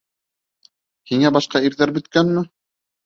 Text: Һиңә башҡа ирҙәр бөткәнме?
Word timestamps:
Һиңә 1.11 1.31
башҡа 1.37 1.61
ирҙәр 1.71 1.93
бөткәнме? 1.99 2.45